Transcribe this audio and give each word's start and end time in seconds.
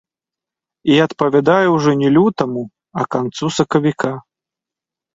І 0.93 0.95
адпавядае 1.07 1.59
ўжо 1.75 1.95
не 2.01 2.09
лютаму, 2.17 2.63
а 2.99 3.09
канцу 3.19 3.55
сакавіка. 3.63 4.11